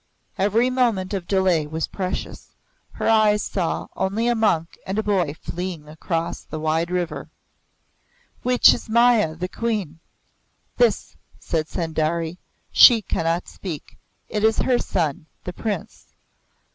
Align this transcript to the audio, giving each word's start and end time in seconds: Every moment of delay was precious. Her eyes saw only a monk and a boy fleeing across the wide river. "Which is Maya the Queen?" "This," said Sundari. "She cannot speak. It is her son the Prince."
Every 0.39 0.71
moment 0.71 1.13
of 1.13 1.27
delay 1.27 1.67
was 1.67 1.85
precious. 1.85 2.55
Her 2.93 3.07
eyes 3.07 3.43
saw 3.43 3.85
only 3.95 4.27
a 4.27 4.33
monk 4.33 4.75
and 4.87 4.97
a 4.97 5.03
boy 5.03 5.35
fleeing 5.39 5.87
across 5.87 6.41
the 6.41 6.59
wide 6.59 6.89
river. 6.89 7.29
"Which 8.41 8.73
is 8.73 8.89
Maya 8.89 9.35
the 9.35 9.47
Queen?" 9.47 9.99
"This," 10.77 11.15
said 11.39 11.67
Sundari. 11.67 12.39
"She 12.71 13.03
cannot 13.03 13.47
speak. 13.47 13.99
It 14.27 14.43
is 14.43 14.57
her 14.57 14.79
son 14.79 15.27
the 15.43 15.53
Prince." 15.53 16.07